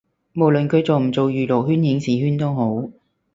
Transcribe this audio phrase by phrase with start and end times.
[0.33, 2.89] 無論佢做唔做娛樂圈影視圈都好